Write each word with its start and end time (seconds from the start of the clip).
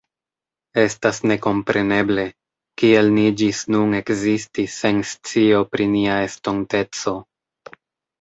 Estas 0.83 1.17
nekompreneble, 1.31 2.23
kiel 2.81 3.09
ni 3.17 3.25
ĝis 3.41 3.59
nun 3.75 3.93
ekzistis 3.97 4.79
sen 4.85 5.03
scio 5.11 5.61
pri 5.75 5.87
nia 5.93 6.17
estonteco. 6.31 7.15